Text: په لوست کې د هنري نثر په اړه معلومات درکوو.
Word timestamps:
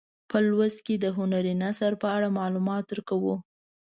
په 0.29 0.37
لوست 0.47 0.79
کې 0.85 0.95
د 0.99 1.05
هنري 1.17 1.53
نثر 1.63 1.91
په 2.01 2.07
اړه 2.15 2.35
معلومات 2.39 2.83
درکوو. 2.91 3.35